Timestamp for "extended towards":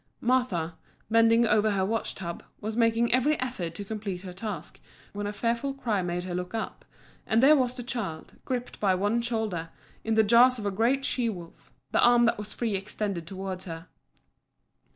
12.75-13.65